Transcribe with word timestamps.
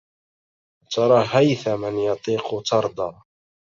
أترى 0.87 1.27
هيثما 1.31 1.89
يطيق 1.89 2.61
ترضى 2.61 3.21